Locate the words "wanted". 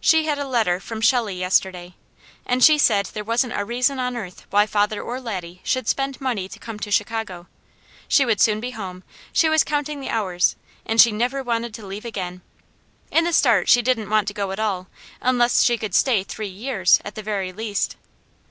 11.42-11.74